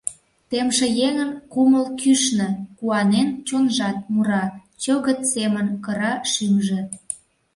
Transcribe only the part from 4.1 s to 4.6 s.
мура,